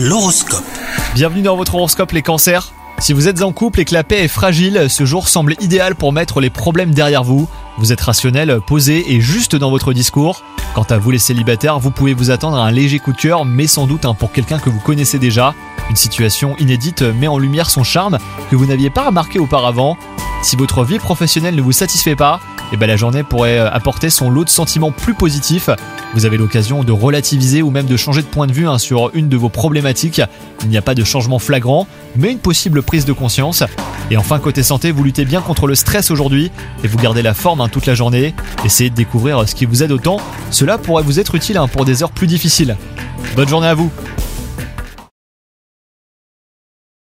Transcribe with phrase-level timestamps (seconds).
[0.00, 0.62] L'horoscope.
[1.16, 2.72] Bienvenue dans votre horoscope les cancers.
[3.00, 5.96] Si vous êtes en couple et que la paix est fragile, ce jour semble idéal
[5.96, 7.48] pour mettre les problèmes derrière vous.
[7.78, 10.44] Vous êtes rationnel, posé et juste dans votre discours.
[10.76, 13.44] Quant à vous les célibataires, vous pouvez vous attendre à un léger coup de cœur,
[13.44, 15.52] mais sans doute hein, pour quelqu'un que vous connaissez déjà.
[15.90, 18.18] Une situation inédite met en lumière son charme
[18.52, 19.96] que vous n'aviez pas remarqué auparavant.
[20.42, 22.38] Si votre vie professionnelle ne vous satisfait pas,
[22.72, 25.70] eh ben la journée pourrait euh, apporter son lot de sentiments plus positifs.
[26.14, 29.10] Vous avez l'occasion de relativiser ou même de changer de point de vue hein, sur
[29.14, 30.20] une de vos problématiques.
[30.62, 33.62] Il n'y a pas de changement flagrant, mais une possible prise de conscience.
[34.10, 36.50] Et enfin, côté santé, vous luttez bien contre le stress aujourd'hui
[36.82, 38.34] et vous gardez la forme hein, toute la journée.
[38.64, 40.18] Essayez de découvrir ce qui vous aide autant.
[40.50, 42.76] Cela pourrait vous être utile hein, pour des heures plus difficiles.
[43.36, 43.90] Bonne journée à vous